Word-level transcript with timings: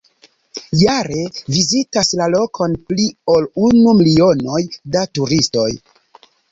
Jare 0.83 1.19
vizitas 1.57 2.09
la 2.21 2.29
lokon 2.37 2.75
pli 2.89 3.07
ol 3.35 3.47
unu 3.69 3.97
milionoj 4.01 4.67
da 4.97 5.09
turistoj. 5.19 5.71